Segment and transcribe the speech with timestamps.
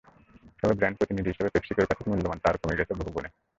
[0.59, 3.29] তবে ব্র্যান্ড প্রতিনিধি হিসেবে পেপসিকোর কাছে মূল্যমান তাঁর কমে গেছে বহুগুণে।